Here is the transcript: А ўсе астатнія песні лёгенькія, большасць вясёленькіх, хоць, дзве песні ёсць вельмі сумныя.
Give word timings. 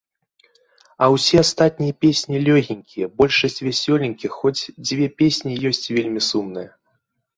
А 1.03 1.09
ўсе 1.15 1.35
астатнія 1.43 1.95
песні 2.05 2.37
лёгенькія, 2.47 3.05
большасць 3.21 3.61
вясёленькіх, 3.67 4.31
хоць, 4.41 4.57
дзве 4.87 5.07
песні 5.21 5.53
ёсць 5.73 5.87
вельмі 5.99 6.21
сумныя. 6.31 6.69